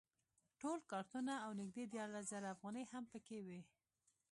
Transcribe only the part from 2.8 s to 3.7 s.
هم په کې وې.